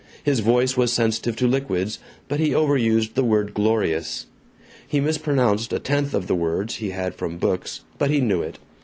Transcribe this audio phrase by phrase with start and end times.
[0.23, 4.25] His voice was sensitive to liquids, but he overused the word "glorious."
[4.87, 8.57] He mispronounced a tenth of the words he had from books, but he knew it.